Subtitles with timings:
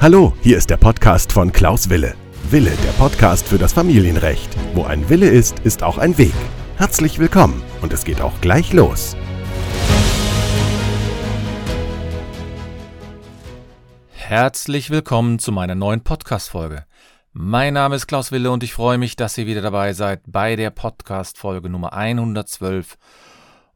[0.00, 2.14] Hallo, hier ist der Podcast von Klaus Wille.
[2.50, 4.54] Wille, der Podcast für das Familienrecht.
[4.74, 6.34] Wo ein Wille ist, ist auch ein Weg.
[6.76, 9.16] Herzlich willkommen und es geht auch gleich los.
[14.10, 16.84] Herzlich willkommen zu meiner neuen Podcast-Folge.
[17.32, 20.54] Mein Name ist Klaus Wille und ich freue mich, dass ihr wieder dabei seid bei
[20.56, 22.98] der Podcast-Folge Nummer 112.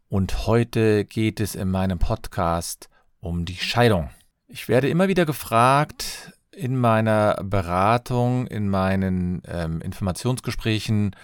[0.08, 2.88] Und heute geht es in meinem Podcast
[3.20, 4.10] um die Scheidung.
[4.46, 11.14] Ich werde immer wieder gefragt in meiner Beratung, in meinen ähm, Informationsgesprächen,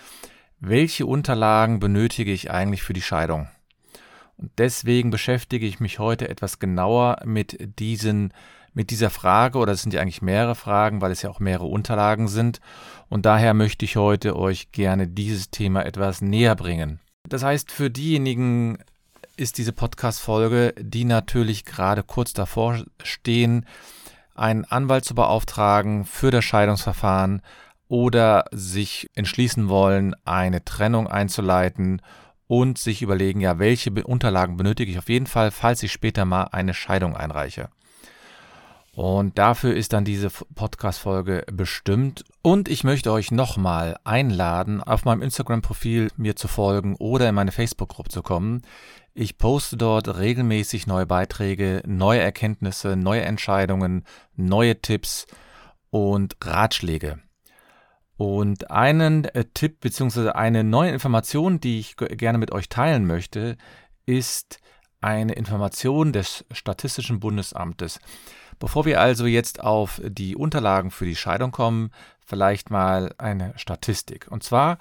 [0.61, 3.49] welche Unterlagen benötige ich eigentlich für die Scheidung?
[4.37, 8.33] Und deswegen beschäftige ich mich heute etwas genauer mit diesen
[8.75, 11.67] mit dieser Frage, oder es sind ja eigentlich mehrere Fragen, weil es ja auch mehrere
[11.67, 12.61] Unterlagen sind.
[13.09, 16.99] Und daher möchte ich heute euch gerne dieses Thema etwas näher bringen.
[17.29, 18.79] Das heißt, für diejenigen
[19.37, 23.67] ist diese Podcast-Folge, die natürlich gerade kurz davor stehen,
[24.35, 27.43] einen Anwalt zu beauftragen für das Scheidungsverfahren
[27.89, 32.03] oder sich entschließen wollen, eine Trennung einzuleiten
[32.47, 36.45] und sich überlegen, ja, welche Unterlagen benötige ich auf jeden Fall, falls ich später mal
[36.45, 37.69] eine Scheidung einreiche.
[38.95, 42.25] Und dafür ist dann diese Podcast-Folge bestimmt.
[42.43, 47.51] Und ich möchte euch nochmal einladen, auf meinem Instagram-Profil mir zu folgen oder in meine
[47.51, 48.63] Facebook-Gruppe zu kommen.
[49.17, 55.27] Ich poste dort regelmäßig neue Beiträge, neue Erkenntnisse, neue Entscheidungen, neue Tipps
[55.91, 57.21] und Ratschläge.
[58.17, 60.31] Und einen äh, Tipp bzw.
[60.31, 63.57] eine neue Information, die ich gerne mit euch teilen möchte,
[64.05, 64.59] ist
[65.01, 68.01] eine Information des Statistischen Bundesamtes.
[68.59, 71.91] Bevor wir also jetzt auf die Unterlagen für die Scheidung kommen,
[72.27, 74.27] vielleicht mal eine Statistik.
[74.29, 74.79] Und zwar,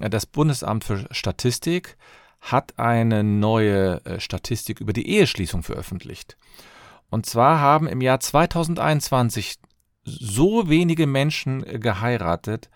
[0.00, 1.96] äh, das Bundesamt für Statistik
[2.40, 6.36] hat eine neue äh, Statistik über die Eheschließung veröffentlicht.
[7.10, 9.56] Und zwar haben im Jahr 2021
[10.04, 12.70] so wenige Menschen äh, geheiratet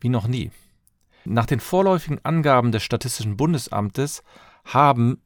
[0.00, 0.50] wie noch nie.
[1.24, 4.22] Nach den vorläufigen Angaben des Statistischen Bundesamtes
[4.64, 5.20] haben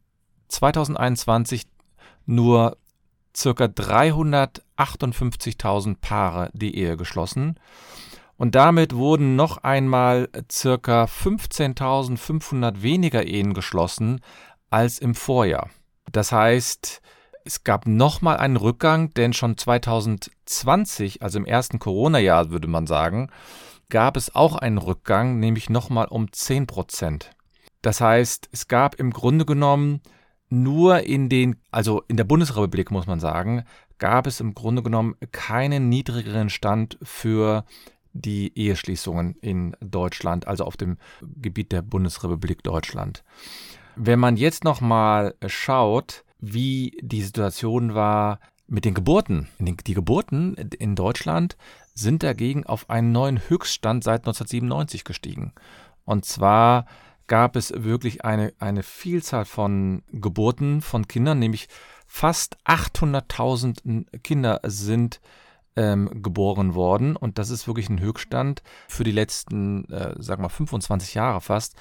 [0.49, 1.67] 2021
[2.27, 2.77] nur
[3.37, 7.59] circa 358.000 Paare die Ehe geschlossen.
[8.41, 14.23] Und damit wurden noch einmal circa 15.500 weniger Ehen geschlossen
[14.71, 15.69] als im Vorjahr.
[16.11, 17.03] Das heißt,
[17.45, 23.29] es gab nochmal einen Rückgang, denn schon 2020, also im ersten Corona-Jahr würde man sagen,
[23.91, 27.33] gab es auch einen Rückgang, nämlich nochmal um 10 Prozent.
[27.83, 30.01] Das heißt, es gab im Grunde genommen
[30.49, 33.65] nur in den, also in der Bundesrepublik muss man sagen,
[33.99, 37.67] gab es im Grunde genommen keinen niedrigeren Stand für
[38.13, 40.99] die Eheschließungen in Deutschland, also auf dem
[41.41, 43.23] Gebiet der Bundesrepublik Deutschland.
[43.97, 49.49] Wenn man jetzt nochmal schaut, wie die Situation war mit den Geburten.
[49.59, 51.57] Die Geburten in Deutschland
[51.93, 55.53] sind dagegen auf einen neuen Höchststand seit 1997 gestiegen.
[56.05, 56.87] Und zwar
[57.27, 61.69] gab es wirklich eine, eine Vielzahl von Geburten von Kindern, nämlich
[62.07, 65.21] fast 800.000 Kinder sind
[65.77, 71.15] ähm, geboren worden und das ist wirklich ein Höchststand für die letzten, äh, wir 25
[71.15, 71.77] Jahre fast.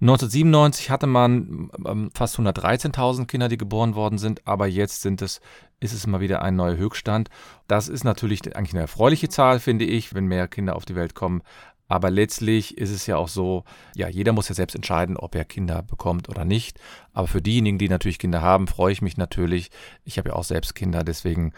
[0.00, 5.40] 1997 hatte man ähm, fast 113.000 Kinder, die geboren worden sind, aber jetzt sind es,
[5.80, 7.30] ist es mal wieder ein neuer Höchststand.
[7.68, 11.14] Das ist natürlich eigentlich eine erfreuliche Zahl, finde ich, wenn mehr Kinder auf die Welt
[11.14, 11.42] kommen.
[11.88, 13.64] Aber letztlich ist es ja auch so,
[13.94, 16.78] ja, jeder muss ja selbst entscheiden, ob er Kinder bekommt oder nicht.
[17.12, 19.70] Aber für diejenigen, die natürlich Kinder haben, freue ich mich natürlich.
[20.04, 21.52] Ich habe ja auch selbst Kinder, deswegen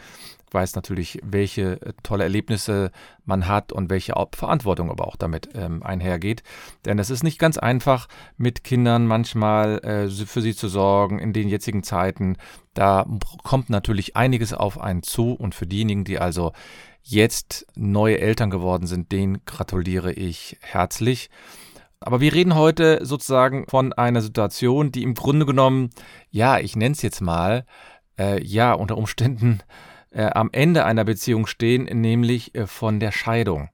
[0.50, 2.90] weiß natürlich, welche äh, tolle Erlebnisse
[3.24, 6.42] man hat und welche Verantwortung aber auch damit ähm, einhergeht.
[6.84, 11.32] Denn es ist nicht ganz einfach, mit Kindern manchmal äh, für sie zu sorgen in
[11.32, 12.36] den jetzigen Zeiten.
[12.74, 13.06] Da
[13.42, 16.52] kommt natürlich einiges auf einen zu und für diejenigen, die also
[17.06, 21.30] jetzt neue Eltern geworden sind, denen gratuliere ich herzlich.
[22.00, 25.90] Aber wir reden heute sozusagen von einer Situation, die im Grunde genommen,
[26.30, 27.64] ja, ich nenne es jetzt mal,
[28.18, 29.60] äh, ja, unter Umständen
[30.10, 33.68] äh, am Ende einer Beziehung stehen, nämlich äh, von der Scheidung.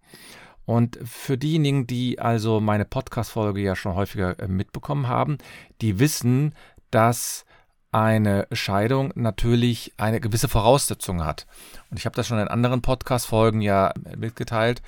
[0.64, 5.38] Und für diejenigen, die also meine Podcast-Folge ja schon häufiger äh, mitbekommen haben,
[5.80, 6.54] die wissen,
[6.90, 7.44] dass
[7.92, 11.46] eine Scheidung natürlich eine gewisse Voraussetzung hat.
[11.90, 14.82] Und ich habe das schon in anderen Podcast-Folgen ja mitgeteilt.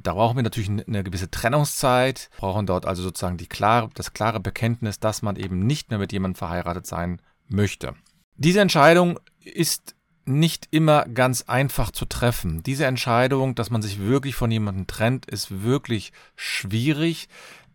[0.00, 5.00] Da brauchen wir natürlich eine gewisse Trennungszeit, brauchen dort also sozusagen klare, das klare Bekenntnis,
[5.00, 7.94] dass man eben nicht mehr mit jemandem verheiratet sein möchte.
[8.36, 9.94] Diese Entscheidung ist
[10.24, 12.62] nicht immer ganz einfach zu treffen.
[12.62, 17.28] Diese Entscheidung, dass man sich wirklich von jemandem trennt, ist wirklich schwierig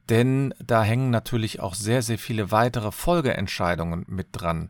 [0.09, 4.69] denn da hängen natürlich auch sehr, sehr viele weitere Folgeentscheidungen mit dran.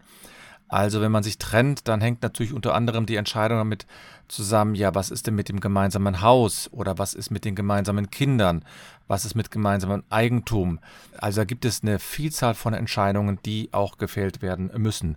[0.69, 3.87] Also wenn man sich trennt, dann hängt natürlich unter anderem die Entscheidung damit
[4.27, 8.11] zusammen, ja, was ist denn mit dem gemeinsamen Haus oder was ist mit den gemeinsamen
[8.11, 8.65] Kindern,
[9.07, 10.79] was ist mit gemeinsamem Eigentum.
[11.17, 15.15] Also da gibt es eine Vielzahl von Entscheidungen, die auch gefällt werden müssen.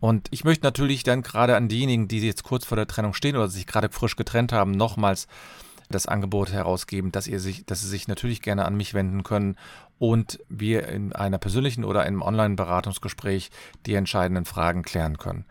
[0.00, 3.36] Und ich möchte natürlich dann gerade an diejenigen, die jetzt kurz vor der Trennung stehen
[3.36, 5.26] oder sich gerade frisch getrennt haben, nochmals
[5.90, 9.56] das Angebot herausgeben, dass ihr sich, dass sie sich natürlich gerne an mich wenden können
[9.98, 13.50] und wir in einer persönlichen oder einem Online-Beratungsgespräch
[13.86, 15.44] die entscheidenden Fragen klären können.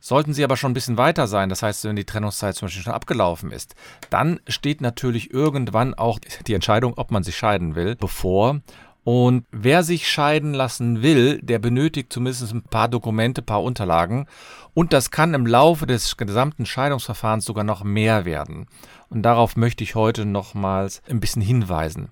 [0.00, 2.82] Sollten Sie aber schon ein bisschen weiter sein, das heißt, wenn die Trennungszeit zum Beispiel
[2.82, 3.74] schon abgelaufen ist,
[4.08, 8.60] dann steht natürlich irgendwann auch die Entscheidung, ob man sich scheiden will, bevor.
[9.02, 14.26] Und wer sich scheiden lassen will, der benötigt zumindest ein paar Dokumente, ein paar Unterlagen.
[14.74, 18.66] Und das kann im Laufe des gesamten Scheidungsverfahrens sogar noch mehr werden.
[19.08, 22.10] Und darauf möchte ich heute nochmals ein bisschen hinweisen.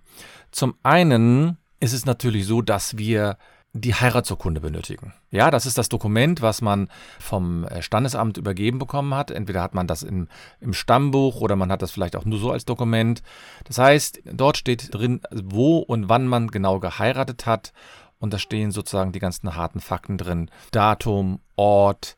[0.51, 3.37] Zum einen ist es natürlich so, dass wir
[3.73, 5.13] die Heiratsurkunde benötigen.
[5.31, 6.89] Ja, das ist das Dokument, was man
[7.19, 9.31] vom äh, Standesamt übergeben bekommen hat.
[9.31, 10.29] Entweder hat man das im,
[10.61, 13.23] im Stammbuch oder man hat das vielleicht auch nur so als Dokument.
[13.65, 17.73] Das heißt, dort steht drin, wo und wann man genau geheiratet hat.
[18.19, 20.51] Und da stehen sozusagen die ganzen harten Fakten drin.
[20.73, 22.17] Datum, Ort,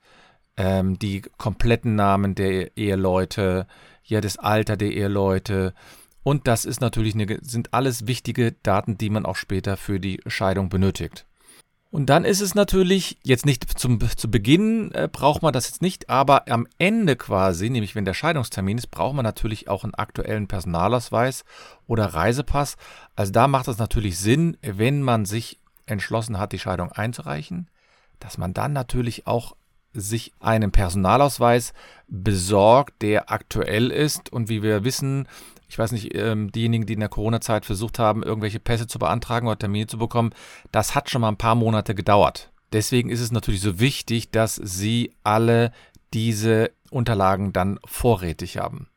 [0.57, 3.67] ähm, die kompletten Namen der Eheleute,
[4.05, 5.75] ja, das Alter der Eheleute,
[6.23, 10.21] und das ist natürlich eine, sind alles wichtige Daten, die man auch später für die
[10.27, 11.27] Scheidung benötigt.
[11.91, 15.83] Und dann ist es natürlich, jetzt nicht zum, zu Beginn äh, braucht man das jetzt
[15.83, 19.95] nicht, aber am Ende quasi, nämlich wenn der Scheidungstermin ist, braucht man natürlich auch einen
[19.95, 21.45] aktuellen Personalausweis
[21.89, 22.77] oder Reisepass.
[23.17, 27.69] Also da macht es natürlich Sinn, wenn man sich entschlossen hat, die Scheidung einzureichen,
[28.21, 29.57] dass man dann natürlich auch
[29.93, 31.73] sich einen Personalausweis
[32.07, 34.33] besorgt, der aktuell ist.
[34.33, 35.27] Und wie wir wissen,
[35.71, 39.47] ich weiß nicht, ähm, diejenigen, die in der Corona-Zeit versucht haben, irgendwelche Pässe zu beantragen
[39.47, 40.33] oder Termine zu bekommen,
[40.73, 42.51] das hat schon mal ein paar Monate gedauert.
[42.73, 45.71] Deswegen ist es natürlich so wichtig, dass Sie alle
[46.13, 48.89] diese Unterlagen dann vorrätig haben.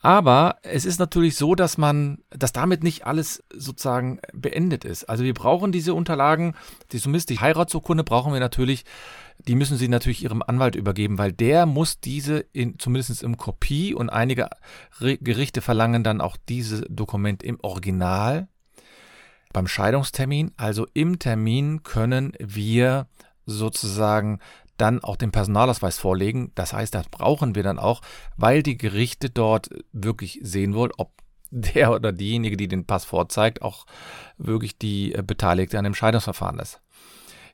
[0.00, 5.04] Aber es ist natürlich so, dass man, dass damit nicht alles sozusagen beendet ist.
[5.04, 6.54] Also wir brauchen diese Unterlagen,
[6.92, 8.86] die zumindest die Heiratsurkunde brauchen wir natürlich,
[9.46, 13.94] die müssen Sie natürlich Ihrem Anwalt übergeben, weil der muss diese in, zumindest im Kopie
[13.94, 14.48] und einige
[15.00, 18.48] Gerichte verlangen dann auch dieses Dokument im Original.
[19.52, 23.08] Beim Scheidungstermin, also im Termin, können wir
[23.46, 24.38] sozusagen
[24.76, 26.52] dann auch den Personalausweis vorlegen.
[26.54, 28.00] Das heißt, das brauchen wir dann auch,
[28.36, 31.10] weil die Gerichte dort wirklich sehen wollen, ob
[31.50, 33.86] der oder diejenige, die den Pass vorzeigt, auch
[34.38, 36.80] wirklich die äh, Beteiligte an dem Scheidungsverfahren ist.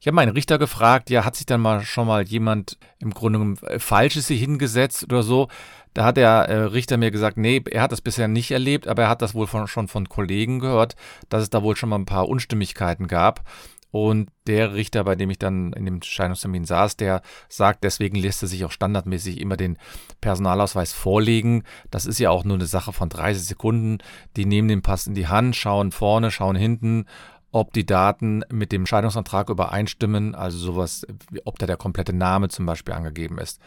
[0.07, 3.61] Ich habe meinen Richter gefragt, ja, hat sich dann mal schon mal jemand im Grunde
[3.67, 5.49] äh, Falsches hier hingesetzt oder so?
[5.95, 9.03] Da hat der äh, Richter mir gesagt, nee, er hat das bisher nicht erlebt, aber
[9.03, 10.95] er hat das wohl von, schon von Kollegen gehört,
[11.29, 13.43] dass es da wohl schon mal ein paar Unstimmigkeiten gab.
[13.91, 18.43] Und der Richter, bei dem ich dann in dem Scheidungstermin saß, der sagt, deswegen lässt
[18.43, 19.77] er sich auch standardmäßig immer den
[20.21, 21.65] Personalausweis vorlegen.
[21.91, 23.99] Das ist ja auch nur eine Sache von 30 Sekunden.
[24.37, 27.07] Die nehmen den Pass in die Hand, schauen vorne, schauen hinten,
[27.53, 31.07] ob die Daten mit dem Scheidungsantrag übereinstimmen, also sowas,
[31.45, 33.61] ob da der komplette Name zum Beispiel angegeben ist.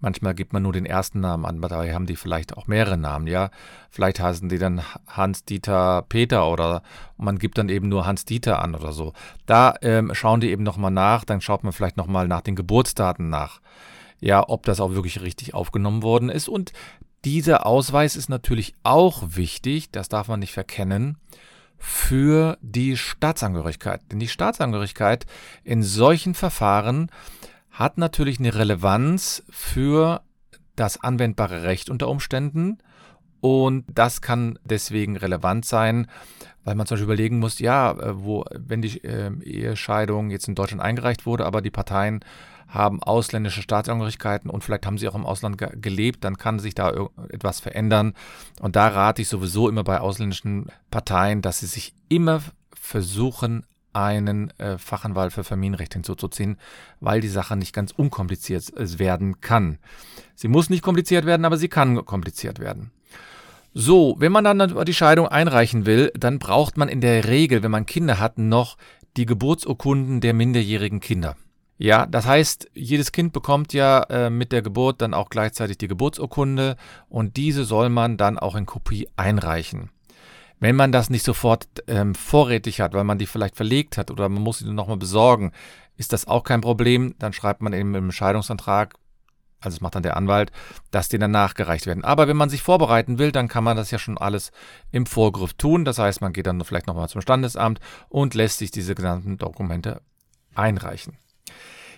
[0.00, 3.28] Manchmal gibt man nur den ersten Namen an, dabei haben die vielleicht auch mehrere Namen,
[3.28, 3.50] ja.
[3.88, 6.82] Vielleicht heißen die dann Hans-Dieter Peter oder
[7.16, 9.12] man gibt dann eben nur Hans-Dieter an oder so.
[9.46, 13.28] Da ähm, schauen die eben nochmal nach, dann schaut man vielleicht nochmal nach den Geburtsdaten
[13.28, 13.60] nach.
[14.20, 16.48] Ja, ob das auch wirklich richtig aufgenommen worden ist.
[16.48, 16.72] Und
[17.24, 21.16] dieser Ausweis ist natürlich auch wichtig, das darf man nicht verkennen,
[21.84, 24.00] für die Staatsangehörigkeit.
[24.10, 25.26] Denn die Staatsangehörigkeit
[25.64, 27.10] in solchen Verfahren
[27.72, 30.22] hat natürlich eine Relevanz für
[30.76, 32.78] das anwendbare Recht unter Umständen.
[33.42, 36.06] Und das kann deswegen relevant sein,
[36.62, 40.54] weil man zum Beispiel überlegen muss, ja, äh, wo, wenn die äh, Ehescheidung jetzt in
[40.54, 42.24] Deutschland eingereicht wurde, aber die Parteien
[42.68, 46.76] haben ausländische Staatsangehörigkeiten und vielleicht haben sie auch im Ausland ge gelebt, dann kann sich
[46.76, 48.14] da etwas verändern.
[48.60, 54.56] Und da rate ich sowieso immer bei ausländischen Parteien, dass sie sich immer versuchen, einen
[54.58, 56.58] äh, Fachanwalt für Familienrecht hinzuzuziehen,
[57.00, 59.78] weil die Sache nicht ganz unkompliziert äh, werden kann.
[60.36, 62.92] Sie muss nicht kompliziert werden, aber sie kann kompliziert werden.
[63.74, 67.70] So, wenn man dann die Scheidung einreichen will, dann braucht man in der Regel, wenn
[67.70, 68.76] man Kinder hat, noch
[69.16, 71.36] die Geburtsurkunden der minderjährigen Kinder.
[71.78, 75.88] Ja, das heißt, jedes Kind bekommt ja äh, mit der Geburt dann auch gleichzeitig die
[75.88, 76.76] Geburtsurkunde
[77.08, 79.90] und diese soll man dann auch in Kopie einreichen.
[80.60, 84.28] Wenn man das nicht sofort ähm, vorrätig hat, weil man die vielleicht verlegt hat oder
[84.28, 85.50] man muss sie nochmal besorgen,
[85.96, 87.16] ist das auch kein Problem.
[87.18, 88.94] Dann schreibt man eben im Scheidungsantrag,
[89.62, 90.52] also das macht dann der Anwalt,
[90.90, 92.04] dass die dann nachgereicht werden.
[92.04, 94.50] Aber wenn man sich vorbereiten will, dann kann man das ja schon alles
[94.90, 95.84] im Vorgriff tun.
[95.84, 100.02] Das heißt, man geht dann vielleicht nochmal zum Standesamt und lässt sich diese genannten Dokumente
[100.54, 101.16] einreichen.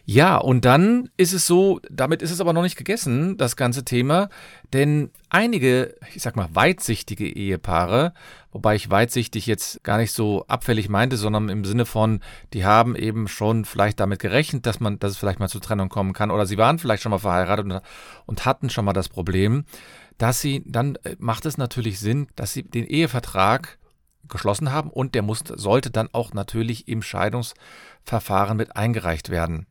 [0.07, 3.87] Ja, und dann ist es so, damit ist es aber noch nicht gegessen, das ganze
[3.87, 4.29] Thema,
[4.75, 8.13] denn einige, ich sag mal, weitsichtige Ehepaare,
[8.53, 12.21] wobei ich weitsichtig jetzt gar nicht so abfällig meinte, sondern im Sinne von,
[12.53, 15.89] die haben eben schon vielleicht damit gerechnet, dass man, dass es vielleicht mal zur Trennung
[15.89, 17.81] kommen kann, oder sie waren vielleicht schon mal verheiratet und,
[18.27, 19.65] und hatten schon mal das Problem,
[20.19, 23.79] dass sie, dann äh, macht es natürlich Sinn, dass sie den Ehevertrag
[24.29, 29.67] geschlossen haben und der muss, sollte dann auch natürlich im Scheidungsverfahren mit eingereicht werden.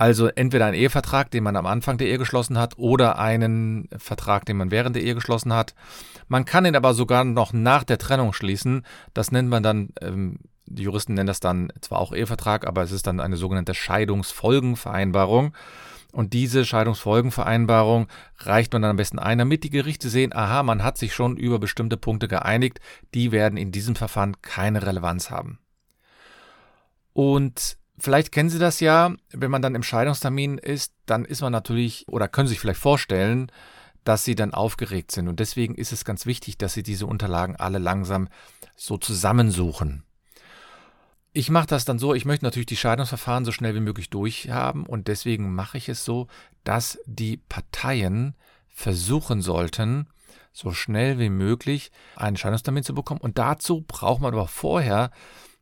[0.00, 4.46] Also entweder ein Ehevertrag, den man am Anfang der Ehe geschlossen hat, oder einen Vertrag,
[4.46, 5.74] den man während der Ehe geschlossen hat.
[6.26, 8.86] Man kann ihn aber sogar noch nach der Trennung schließen.
[9.12, 12.92] Das nennt man dann, ähm, die Juristen nennen das dann zwar auch Ehevertrag, aber es
[12.92, 15.52] ist dann eine sogenannte Scheidungsfolgenvereinbarung.
[16.12, 20.82] Und diese Scheidungsfolgenvereinbarung reicht man dann am besten ein, damit die Gerichte sehen, aha, man
[20.82, 22.80] hat sich schon über bestimmte Punkte geeinigt,
[23.14, 25.58] die werden in diesem Verfahren keine Relevanz haben.
[27.12, 31.52] Und vielleicht kennen Sie das ja, wenn man dann im Scheidungstermin ist, dann ist man
[31.52, 33.50] natürlich oder können Sie sich vielleicht vorstellen,
[34.04, 35.28] dass Sie dann aufgeregt sind.
[35.28, 38.28] Und deswegen ist es ganz wichtig, dass Sie diese Unterlagen alle langsam
[38.76, 40.04] so zusammensuchen.
[41.32, 44.84] Ich mache das dann so, ich möchte natürlich die Scheidungsverfahren so schnell wie möglich durchhaben
[44.84, 46.26] und deswegen mache ich es so,
[46.64, 48.34] dass die Parteien
[48.68, 50.08] versuchen sollten,
[50.52, 53.20] so schnell wie möglich einen Scheidungstermin zu bekommen.
[53.20, 55.12] Und dazu braucht man aber vorher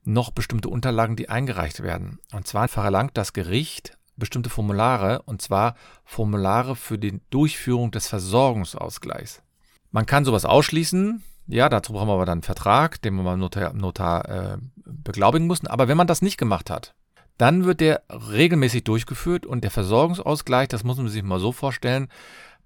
[0.04, 2.18] noch bestimmte Unterlagen, die eingereicht werden.
[2.32, 9.42] Und zwar verlangt das Gericht bestimmte Formulare, und zwar Formulare für die Durchführung des Versorgungsausgleichs.
[9.90, 13.38] Man kann sowas ausschließen, ja, dazu brauchen wir aber dann einen Vertrag, den wir beim
[13.40, 14.58] Notar, Notar äh,
[14.88, 15.66] beglaubigen mussten.
[15.66, 16.94] Aber wenn man das nicht gemacht hat,
[17.36, 22.08] dann wird der regelmäßig durchgeführt und der Versorgungsausgleich, das muss man sich mal so vorstellen,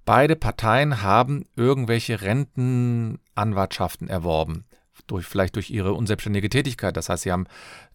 [0.04, 4.64] beide Parteien haben irgendwelche Rentenanwartschaften erworben.
[5.06, 6.96] Durch, vielleicht durch ihre unselbstständige Tätigkeit.
[6.96, 7.46] Das heißt, sie haben,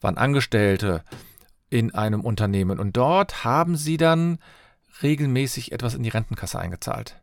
[0.02, 1.04] waren Angestellte
[1.70, 4.40] in einem Unternehmen und dort haben sie dann
[5.02, 7.22] regelmäßig etwas in die Rentenkasse eingezahlt.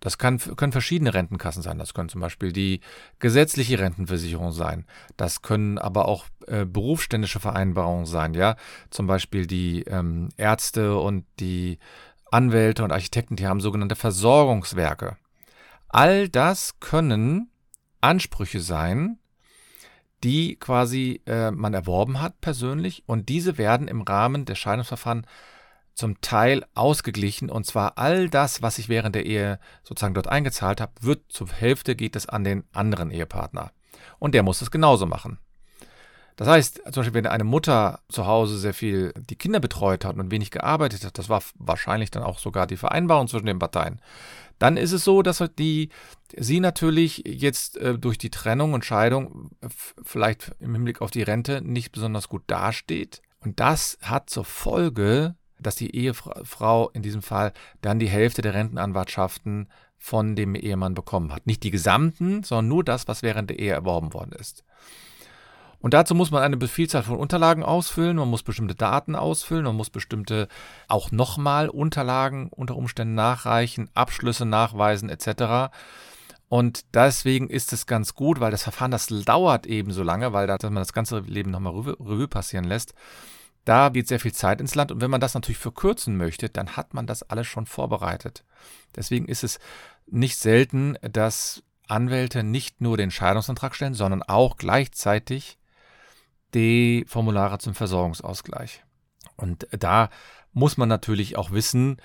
[0.00, 1.78] Das kann, können verschiedene Rentenkassen sein.
[1.78, 2.80] Das können zum Beispiel die
[3.18, 4.84] gesetzliche Rentenversicherung sein.
[5.16, 8.34] Das können aber auch äh, berufsständische Vereinbarungen sein.
[8.34, 8.56] Ja,
[8.90, 11.78] zum Beispiel die ähm, Ärzte und die
[12.30, 15.16] Anwälte und Architekten, die haben sogenannte Versorgungswerke.
[15.88, 17.48] All das können
[18.00, 19.18] Ansprüche sein,
[20.24, 25.26] die quasi äh, man erworben hat persönlich und diese werden im Rahmen des Scheidungsverfahrens
[25.96, 30.80] zum Teil ausgeglichen und zwar all das, was ich während der Ehe sozusagen dort eingezahlt
[30.80, 33.72] habe, wird zur Hälfte geht es an den anderen Ehepartner.
[34.18, 35.38] Und der muss es genauso machen.
[36.36, 40.16] Das heißt, zum Beispiel, wenn eine Mutter zu Hause sehr viel die Kinder betreut hat
[40.16, 44.02] und wenig gearbeitet hat, das war wahrscheinlich dann auch sogar die Vereinbarung zwischen den Parteien,
[44.58, 45.88] dann ist es so, dass die,
[46.36, 49.50] sie natürlich jetzt äh, durch die Trennung und Scheidung
[50.02, 53.22] vielleicht im Hinblick auf die Rente nicht besonders gut dasteht.
[53.40, 58.54] Und das hat zur Folge, dass die Ehefrau in diesem Fall dann die Hälfte der
[58.54, 61.46] Rentenanwartschaften von dem Ehemann bekommen hat.
[61.46, 64.64] Nicht die gesamten, sondern nur das, was während der Ehe erworben worden ist.
[65.78, 69.76] Und dazu muss man eine Vielzahl von Unterlagen ausfüllen, man muss bestimmte Daten ausfüllen, man
[69.76, 70.48] muss bestimmte
[70.88, 75.72] auch nochmal Unterlagen unter Umständen nachreichen, Abschlüsse nachweisen etc.
[76.48, 80.46] Und deswegen ist es ganz gut, weil das Verfahren, das dauert eben so lange, weil
[80.46, 82.94] da, dass man das ganze Leben nochmal Revue, Revue passieren lässt.
[83.66, 86.76] Da geht sehr viel Zeit ins Land und wenn man das natürlich verkürzen möchte, dann
[86.76, 88.44] hat man das alles schon vorbereitet.
[88.94, 89.58] Deswegen ist es
[90.06, 95.58] nicht selten, dass Anwälte nicht nur den Scheidungsantrag stellen, sondern auch gleichzeitig
[96.54, 98.84] die Formulare zum Versorgungsausgleich.
[99.36, 100.10] Und da
[100.52, 101.96] muss man natürlich auch wissen,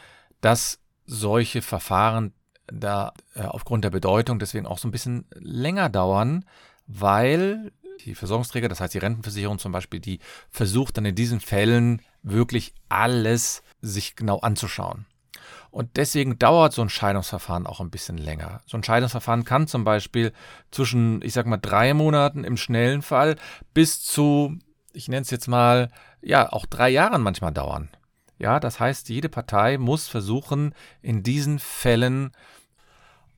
[0.42, 2.34] dass solche Verfahren
[2.66, 6.44] da äh, aufgrund der Bedeutung deswegen auch so ein bisschen länger dauern,
[6.88, 7.72] weil
[8.06, 12.74] die Versorgungsträger, das heißt die Rentenversicherung zum Beispiel, die versucht dann in diesen Fällen wirklich
[12.90, 15.06] alles sich genau anzuschauen.
[15.72, 18.62] Und deswegen dauert so ein Scheidungsverfahren auch ein bisschen länger.
[18.66, 20.34] So ein Scheidungsverfahren kann zum Beispiel
[20.70, 23.38] zwischen, ich sag mal, drei Monaten im schnellen Fall
[23.74, 24.58] bis zu,
[24.92, 25.90] ich nenne es jetzt mal,
[26.22, 27.90] ja, auch drei Jahren manchmal dauern.
[28.38, 32.32] Ja, das heißt, jede Partei muss versuchen, in diesen Fällen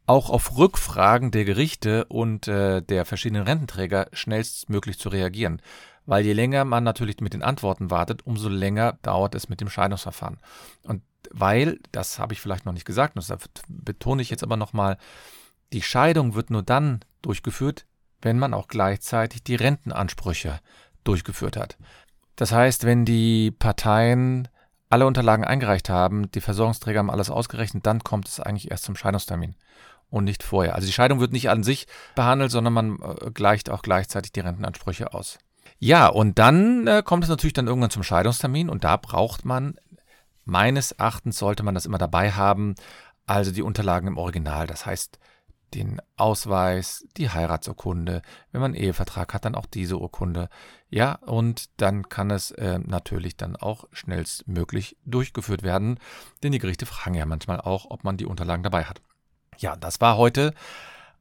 [0.06, 5.62] auch auf Rückfragen der Gerichte und äh, der verschiedenen Rententräger schnellstmöglich zu reagieren.
[6.06, 9.70] Weil je länger man natürlich mit den Antworten wartet, umso länger dauert es mit dem
[9.70, 10.40] Scheidungsverfahren.
[10.84, 13.34] Und weil, das habe ich vielleicht noch nicht gesagt, das
[13.70, 14.98] betone ich jetzt aber nochmal,
[15.72, 17.86] die Scheidung wird nur dann durchgeführt,
[18.22, 20.60] wenn man auch gleichzeitig die Rentenansprüche
[21.06, 21.78] durchgeführt hat.
[22.36, 24.50] Das heißt, wenn die Parteien
[24.90, 28.96] alle Unterlagen eingereicht haben, die Versorgungsträger haben alles ausgerechnet, dann kommt es eigentlich erst zum
[28.96, 29.56] Scheidungstermin
[30.14, 30.76] und nicht vorher.
[30.76, 34.42] Also die Scheidung wird nicht an sich behandelt, sondern man äh, gleicht auch gleichzeitig die
[34.42, 35.40] Rentenansprüche aus.
[35.80, 39.76] Ja, und dann äh, kommt es natürlich dann irgendwann zum Scheidungstermin und da braucht man,
[40.46, 42.76] meines Erachtens sollte man das immer dabei haben,
[43.26, 44.68] also die Unterlagen im Original.
[44.68, 45.18] Das heißt,
[45.74, 50.50] den Ausweis, die Heiratsurkunde, wenn man einen Ehevertrag hat, dann auch diese Urkunde.
[50.92, 56.00] Ja, und dann kann es äh, natürlich dann auch schnellstmöglich durchgeführt werden,
[56.44, 59.02] denn die Gerichte fragen ja manchmal auch, ob man die Unterlagen dabei hat.
[59.58, 60.54] Ja, das war heute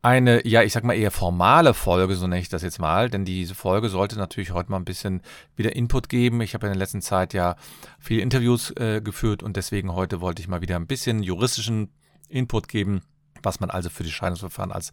[0.03, 3.25] eine, ja, ich sag mal eher formale Folge, so nenne ich das jetzt mal, denn
[3.25, 5.23] diese Folge sollte natürlich heute mal ein bisschen
[5.55, 6.41] wieder Input geben.
[6.41, 7.57] Ich habe in der letzten Zeit ja
[8.01, 11.93] viele Interviews äh, geführt und deswegen heute wollte ich mal wieder ein bisschen juristischen
[12.29, 13.03] Input geben
[13.43, 14.93] was man also für die Scheidungsverfahren als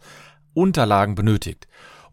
[0.53, 1.67] Unterlagen benötigt.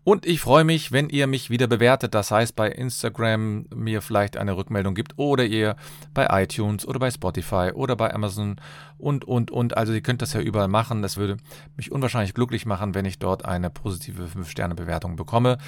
[0.08, 4.36] Und ich freue mich, wenn ihr mich wieder bewertet, das heißt bei Instagram mir vielleicht
[4.36, 5.74] eine Rückmeldung gibt oder ihr
[6.14, 8.54] bei iTunes oder bei Spotify oder bei Amazon
[8.98, 9.76] und, und, und.
[9.76, 11.02] Also ihr könnt das ja überall machen.
[11.02, 11.38] Das würde
[11.76, 15.58] mich unwahrscheinlich glücklich machen, wenn ich dort eine positive 5-Sterne-Bewertung bekomme.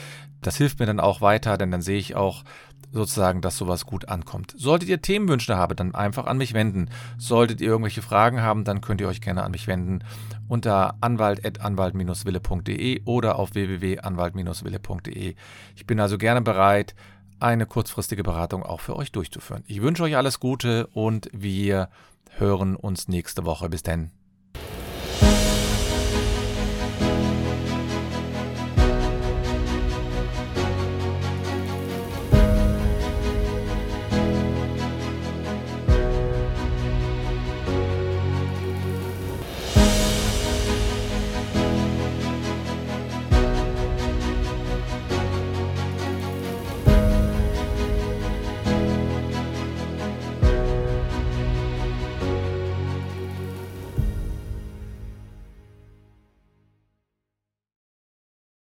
[0.41, 2.45] Das hilft mir dann auch weiter, denn dann sehe ich auch,
[2.93, 4.55] sozusagen, dass sowas gut ankommt.
[4.57, 6.89] Solltet ihr Themenwünsche haben, dann einfach an mich wenden.
[7.19, 10.05] Solltet ihr irgendwelche Fragen haben, dann könnt ihr euch gerne an mich wenden
[10.49, 15.35] unter anwalt.anwalt-wille.de oder auf www.anwalt-wille.de.
[15.77, 16.95] Ich bin also gerne bereit,
[17.41, 19.65] eine kurzfristige Beratung auch für euch durchzuführen.
[19.67, 21.89] Ich wünsche euch alles Gute und wir
[22.37, 23.69] hören uns nächste Woche.
[23.69, 24.11] Bis dann.